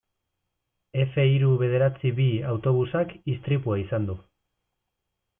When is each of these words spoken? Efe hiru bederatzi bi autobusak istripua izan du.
Efe 1.01 1.25
hiru 1.33 1.49
bederatzi 1.63 2.11
bi 2.19 2.25
autobusak 2.53 3.13
istripua 3.35 3.77
izan 3.83 4.09
du. 4.09 4.17